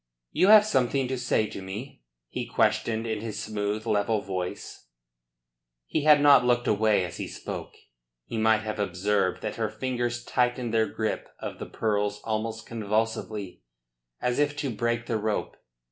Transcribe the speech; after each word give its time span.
"You 0.31 0.47
have 0.47 0.65
something 0.65 1.07
to 1.09 1.15
say 1.15 1.45
to 1.45 1.61
me?" 1.61 2.01
he 2.27 2.47
questioned 2.47 3.05
in 3.05 3.21
his 3.21 3.39
smooth, 3.39 3.85
level 3.85 4.19
voice. 4.19 4.87
Had 5.93 6.17
he 6.17 6.23
not 6.23 6.43
looked 6.43 6.65
away 6.67 7.05
as 7.05 7.17
he 7.17 7.27
spoke 7.27 7.75
he 8.25 8.39
might 8.39 8.63
have 8.63 8.79
observed 8.79 9.43
that 9.43 9.57
her 9.57 9.69
fingers 9.69 10.23
tightened 10.25 10.73
their 10.73 10.87
grip 10.87 11.29
of 11.37 11.59
the 11.59 11.67
pearls 11.67 12.19
almost 12.23 12.65
convulsively, 12.65 13.61
as 14.19 14.39
if 14.39 14.57
to 14.57 14.73
break 14.75 15.05
the 15.05 15.17
rope. 15.19 15.55